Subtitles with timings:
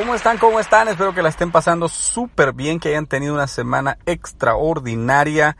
[0.00, 0.38] ¿Cómo están?
[0.38, 0.88] ¿Cómo están?
[0.88, 5.58] Espero que la estén pasando súper bien, que hayan tenido una semana extraordinaria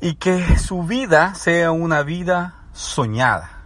[0.00, 3.64] y que su vida sea una vida soñada,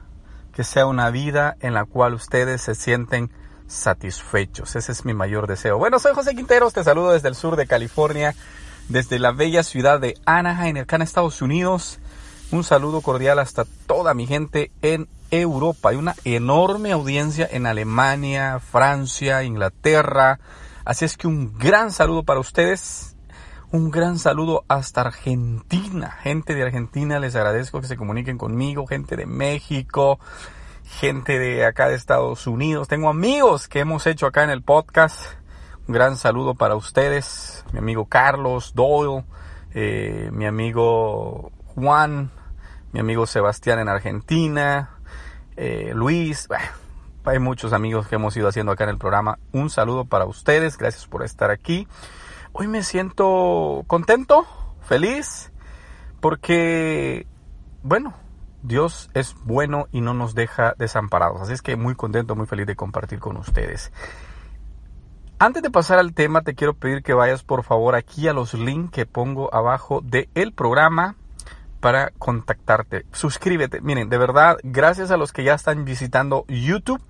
[0.55, 3.31] que sea una vida en la cual ustedes se sienten
[3.67, 4.75] satisfechos.
[4.75, 5.77] Ese es mi mayor deseo.
[5.77, 8.35] Bueno, soy José Quinteros, te saludo desde el sur de California,
[8.89, 12.00] desde la bella ciudad de Anaheim, acá en Estados Unidos.
[12.53, 15.91] Un saludo cordial hasta toda mi gente en Europa.
[15.91, 20.41] Hay una enorme audiencia en Alemania, Francia, Inglaterra.
[20.85, 23.17] Así es que un gran saludo para ustedes.
[23.71, 26.11] Un gran saludo hasta Argentina.
[26.23, 28.85] Gente de Argentina, les agradezco que se comuniquen conmigo.
[28.89, 30.19] Gente de México,
[30.83, 32.89] gente de acá de Estados Unidos.
[32.89, 35.21] Tengo amigos que hemos hecho acá en el podcast.
[35.87, 37.65] Un gran saludo para ustedes.
[37.73, 39.25] Mi amigo Carlos Doyle,
[39.73, 42.33] eh, mi amigo Juan,
[42.93, 44.91] mi amigo Sebastián en Argentina,
[45.57, 46.49] eh, Luis,
[47.25, 49.39] hay muchos amigos que hemos ido haciendo acá en el programa.
[49.53, 51.87] Un saludo para ustedes, gracias por estar aquí.
[52.53, 54.47] Hoy me siento contento,
[54.81, 55.53] feliz,
[56.21, 57.27] porque,
[57.83, 58.15] bueno,
[58.63, 61.41] Dios es bueno y no nos deja desamparados.
[61.43, 63.93] Así es que muy contento, muy feliz de compartir con ustedes.
[65.39, 68.53] Antes de pasar al tema, te quiero pedir que vayas por favor aquí a los
[68.53, 71.17] links que pongo abajo del programa
[71.81, 73.07] para contactarte.
[73.13, 73.81] Suscríbete.
[73.81, 77.03] Miren, de verdad, gracias a los que ya están visitando YouTube.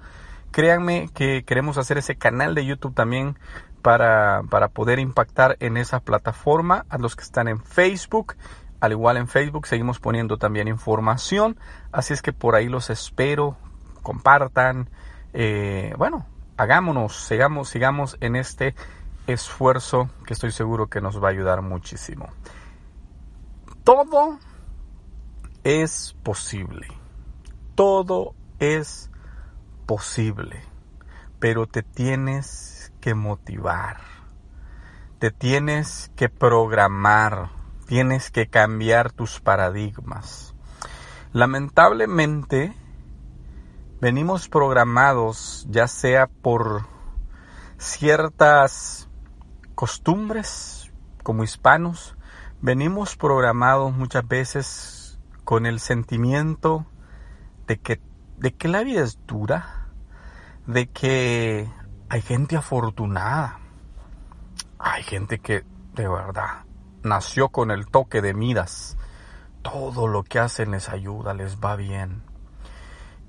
[0.52, 3.38] Créanme que queremos hacer ese canal de YouTube también
[3.82, 6.86] para, para poder impactar en esa plataforma.
[6.88, 8.36] A los que están en Facebook,
[8.80, 11.58] al igual en Facebook seguimos poniendo también información.
[11.92, 13.56] Así es que por ahí los espero.
[14.02, 14.88] Compartan.
[15.32, 16.26] Eh, bueno,
[16.56, 18.74] hagámonos, sigamos, sigamos en este
[19.26, 22.28] esfuerzo que estoy seguro que nos va a ayudar muchísimo.
[23.84, 24.38] Todo
[25.64, 26.88] es posible.
[27.74, 29.10] Todo es
[29.86, 30.62] posible.
[31.38, 33.98] Pero te tienes que motivar.
[35.18, 37.50] Te tienes que programar.
[37.86, 40.54] Tienes que cambiar tus paradigmas.
[41.32, 42.74] Lamentablemente,
[44.00, 46.86] venimos programados ya sea por
[47.78, 49.08] ciertas
[49.74, 50.90] costumbres
[51.22, 52.16] como hispanos,
[52.60, 54.99] venimos programados muchas veces
[55.50, 56.86] con el sentimiento
[57.66, 58.00] de que,
[58.36, 59.88] de que la vida es dura,
[60.68, 61.68] de que
[62.08, 63.58] hay gente afortunada,
[64.78, 66.66] hay gente que de verdad
[67.02, 68.96] nació con el toque de Midas,
[69.62, 72.22] todo lo que hacen les ayuda, les va bien.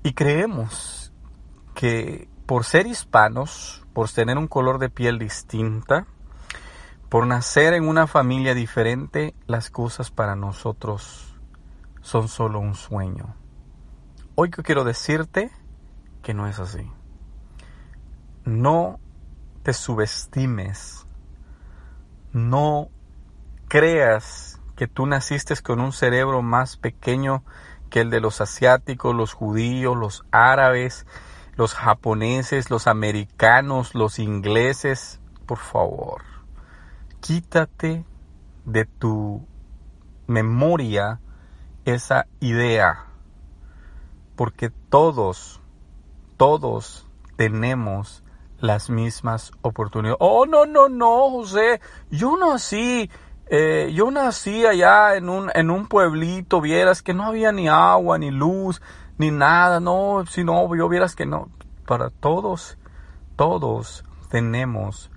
[0.04, 1.12] Y creemos
[1.74, 6.06] que por ser hispanos, por tener un color de piel distinta,
[7.08, 11.31] por nacer en una familia diferente, las cosas para nosotros
[12.02, 13.34] son solo un sueño.
[14.34, 15.50] Hoy quiero decirte
[16.22, 16.90] que no es así.
[18.44, 18.98] No
[19.62, 21.06] te subestimes.
[22.32, 22.88] No
[23.68, 27.44] creas que tú naciste con un cerebro más pequeño
[27.88, 31.06] que el de los asiáticos, los judíos, los árabes,
[31.56, 35.20] los japoneses, los americanos, los ingleses.
[35.46, 36.22] Por favor,
[37.20, 38.04] quítate
[38.64, 39.46] de tu
[40.26, 41.20] memoria
[41.84, 43.06] esa idea,
[44.36, 45.60] porque todos,
[46.36, 47.06] todos
[47.36, 48.22] tenemos
[48.58, 50.18] las mismas oportunidades.
[50.20, 53.10] Oh, no, no, no, José, yo nací,
[53.46, 58.18] eh, yo nací allá en un, en un pueblito, vieras que no había ni agua,
[58.18, 58.80] ni luz,
[59.18, 61.48] ni nada, no, si no, yo vieras que no.
[61.86, 62.78] Para todos,
[63.36, 65.10] todos tenemos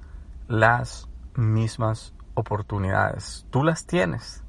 [0.48, 3.46] las mismas oportunidades.
[3.50, 4.44] Tú las tienes.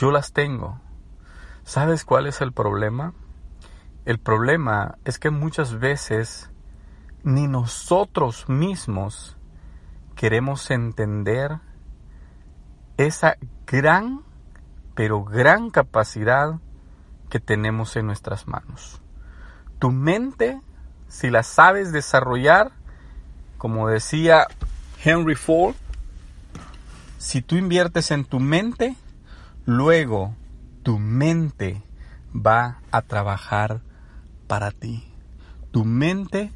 [0.00, 0.80] Yo las tengo.
[1.62, 3.12] ¿Sabes cuál es el problema?
[4.06, 6.50] El problema es que muchas veces
[7.22, 9.36] ni nosotros mismos
[10.16, 11.58] queremos entender
[12.96, 14.22] esa gran,
[14.94, 16.54] pero gran capacidad
[17.28, 19.02] que tenemos en nuestras manos.
[19.78, 20.62] Tu mente,
[21.08, 22.72] si la sabes desarrollar,
[23.58, 24.46] como decía
[25.04, 25.74] Henry Ford,
[27.18, 28.96] si tú inviertes en tu mente,
[29.72, 30.34] Luego,
[30.82, 31.80] tu mente
[32.34, 33.82] va a trabajar
[34.48, 35.04] para ti.
[35.70, 36.50] Tu mente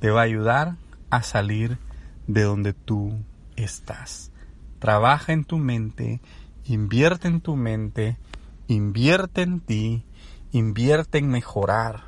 [0.00, 0.76] te va a ayudar
[1.08, 1.78] a salir
[2.26, 3.24] de donde tú
[3.56, 4.32] estás.
[4.80, 6.20] Trabaja en tu mente,
[6.66, 8.18] invierte en tu mente,
[8.66, 10.04] invierte en ti,
[10.52, 12.02] invierte en mejorar.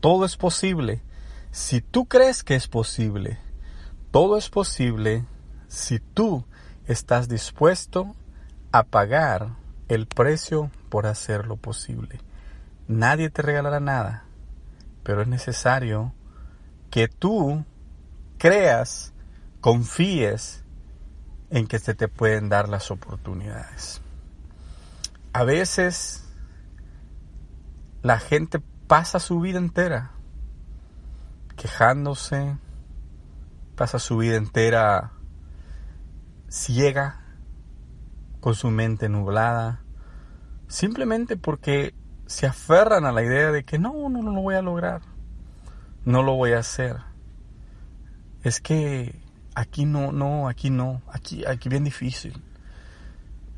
[0.00, 1.02] Todo es posible.
[1.52, 3.38] Si tú crees que es posible,
[4.10, 5.24] todo es posible
[5.68, 6.44] si tú
[6.88, 8.16] estás dispuesto
[8.72, 9.59] a pagar
[9.90, 12.20] el precio por hacerlo posible.
[12.86, 14.24] Nadie te regalará nada,
[15.02, 16.14] pero es necesario
[16.90, 17.64] que tú
[18.38, 19.12] creas,
[19.60, 20.62] confíes
[21.50, 24.00] en que se te pueden dar las oportunidades.
[25.32, 26.24] A veces
[28.02, 30.12] la gente pasa su vida entera
[31.56, 32.56] quejándose,
[33.74, 35.10] pasa su vida entera
[36.48, 37.19] ciega,
[38.40, 39.82] con su mente nublada,
[40.68, 41.94] simplemente porque
[42.26, 45.02] se aferran a la idea de que no, no, no lo voy a lograr,
[46.04, 46.96] no lo voy a hacer.
[48.42, 49.20] Es que
[49.54, 52.42] aquí no, no, aquí no, aquí, aquí bien difícil.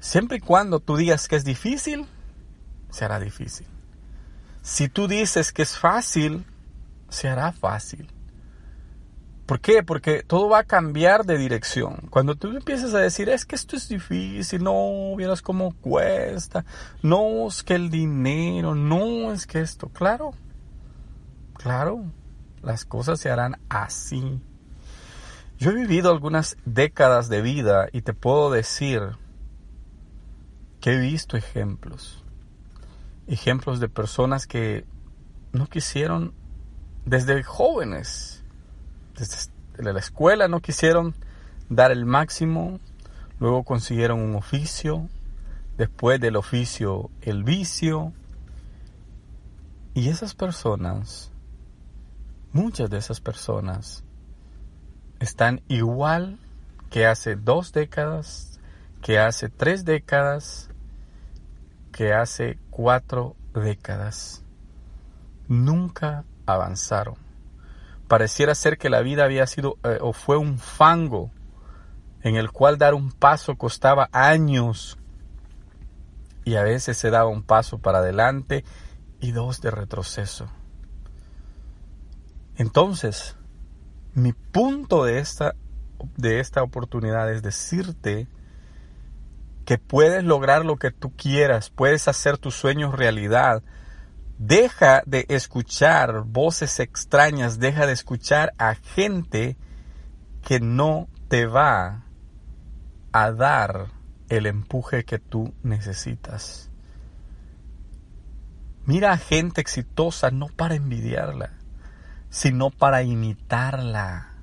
[0.01, 2.07] Siempre y cuando tú digas que es difícil,
[2.91, 3.67] se hará difícil.
[4.63, 6.45] Si tú dices que es fácil,
[7.09, 8.09] se hará fácil.
[9.53, 9.83] ¿Por qué?
[9.83, 12.07] Porque todo va a cambiar de dirección.
[12.09, 16.65] Cuando tú empiezas a decir, es que esto es difícil, no, vieras cómo cuesta,
[17.03, 20.33] no es que el dinero, no es que esto, claro,
[21.53, 22.03] claro,
[22.63, 24.41] las cosas se harán así.
[25.59, 29.03] Yo he vivido algunas décadas de vida y te puedo decir
[30.81, 32.25] que he visto ejemplos,
[33.27, 34.87] ejemplos de personas que
[35.53, 36.33] no quisieron
[37.05, 38.42] desde jóvenes,
[39.29, 41.15] desde la escuela no quisieron
[41.69, 42.81] dar el máximo,
[43.39, 45.09] luego consiguieron un oficio,
[45.77, 48.13] después del oficio el vicio.
[49.95, 51.31] Y esas personas,
[52.53, 54.05] muchas de esas personas,
[55.21, 56.39] están igual
[56.91, 58.59] que hace dos décadas,
[59.03, 60.69] que hace tres décadas,
[61.93, 64.43] que hace cuatro décadas.
[65.49, 67.22] Nunca avanzaron.
[68.09, 71.31] Pareciera ser que la vida había sido eh, o fue un fango
[72.23, 74.99] en el cual dar un paso costaba años
[76.45, 78.65] y a veces se daba un paso para adelante
[79.21, 80.49] y dos de retroceso.
[82.57, 83.37] Entonces,
[84.15, 85.55] mi punto de esta,
[86.17, 88.29] de esta oportunidad es decirte
[89.65, 93.63] que puedes lograr lo que tú quieras, puedes hacer tus sueños realidad,
[94.45, 99.57] Deja de escuchar voces extrañas, deja de escuchar a gente
[100.45, 102.07] que no te va
[103.13, 103.93] a dar
[104.29, 106.71] el empuje que tú necesitas.
[108.85, 111.53] Mira a gente exitosa no para envidiarla,
[112.29, 114.39] sino para imitarla,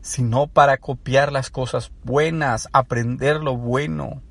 [0.00, 4.22] sino para copiar las cosas buenas, aprender lo bueno.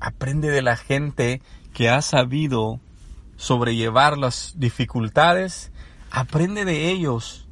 [0.00, 1.42] Aprende de la gente
[1.72, 2.80] que ha sabido
[3.36, 5.72] sobrellevar las dificultades,
[6.10, 7.48] aprende de ellos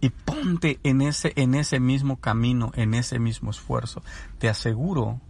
[0.00, 4.02] y ponte en ese, en ese mismo camino, en ese mismo esfuerzo.
[4.38, 5.20] Te aseguro,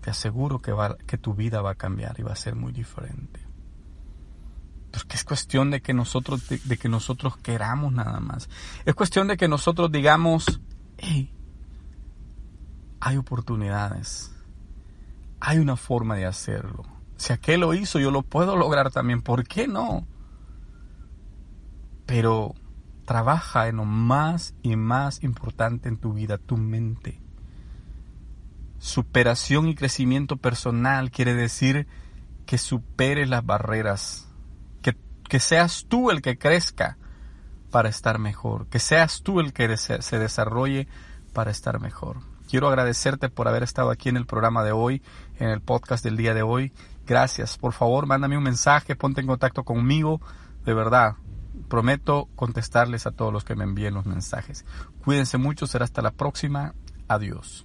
[0.00, 2.72] te aseguro que, va, que tu vida va a cambiar y va a ser muy
[2.72, 3.40] diferente.
[4.90, 8.48] Porque es cuestión de que nosotros, de, de que nosotros queramos nada más.
[8.84, 10.60] Es cuestión de que nosotros digamos,
[10.98, 11.30] hey,
[13.00, 14.35] hay oportunidades
[15.46, 16.82] hay una forma de hacerlo.
[17.16, 19.22] Si aquel lo hizo, yo lo puedo lograr también.
[19.22, 20.04] ¿Por qué no?
[22.04, 22.56] Pero
[23.04, 27.20] trabaja en lo más y más importante en tu vida, tu mente.
[28.80, 31.86] Superación y crecimiento personal quiere decir
[32.44, 34.28] que superes las barreras,
[34.82, 34.96] que,
[35.28, 36.98] que seas tú el que crezca
[37.70, 40.88] para estar mejor, que seas tú el que se desarrolle
[41.32, 42.35] para estar mejor.
[42.48, 45.02] Quiero agradecerte por haber estado aquí en el programa de hoy,
[45.38, 46.72] en el podcast del día de hoy.
[47.06, 47.58] Gracias.
[47.58, 50.20] Por favor, mándame un mensaje, ponte en contacto conmigo.
[50.64, 51.16] De verdad,
[51.68, 54.64] prometo contestarles a todos los que me envíen los mensajes.
[55.04, 56.74] Cuídense mucho, será hasta la próxima.
[57.08, 57.64] Adiós.